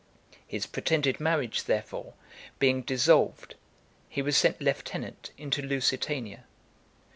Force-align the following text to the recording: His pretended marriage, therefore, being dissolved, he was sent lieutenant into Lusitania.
His 0.47 0.65
pretended 0.65 1.19
marriage, 1.19 1.65
therefore, 1.65 2.15
being 2.57 2.81
dissolved, 2.81 3.53
he 4.09 4.23
was 4.23 4.35
sent 4.35 4.59
lieutenant 4.59 5.29
into 5.37 5.61
Lusitania. 5.61 6.45